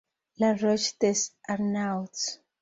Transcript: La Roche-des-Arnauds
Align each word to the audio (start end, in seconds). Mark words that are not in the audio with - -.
La 0.39 0.55
Roche-des-Arnauds 0.55 2.41